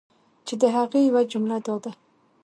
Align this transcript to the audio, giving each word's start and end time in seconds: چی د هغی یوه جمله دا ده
چی 0.45 0.53
د 0.61 0.63
هغی 0.75 1.01
یوه 1.09 1.21
جمله 1.31 1.57
دا 1.65 1.75
ده 1.83 1.91